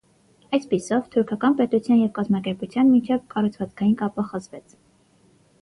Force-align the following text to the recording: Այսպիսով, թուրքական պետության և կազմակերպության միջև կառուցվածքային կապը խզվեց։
Այսպիսով, 0.57 1.03
թուրքական 1.15 1.57
պետության 1.59 2.01
և 2.01 2.09
կազմակերպության 2.17 2.89
միջև 2.97 3.23
կառուցվածքային 3.35 3.97
կապը 4.03 4.29
խզվեց։ 4.33 4.79